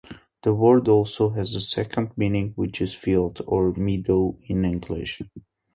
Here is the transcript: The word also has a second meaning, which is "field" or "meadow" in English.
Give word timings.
The 0.41 0.55
word 0.55 0.87
also 0.87 1.29
has 1.33 1.53
a 1.53 1.61
second 1.61 2.13
meaning, 2.17 2.53
which 2.55 2.81
is 2.81 2.91
"field" 2.95 3.39
or 3.45 3.71
"meadow" 3.73 4.35
in 4.47 4.65
English. 4.65 5.21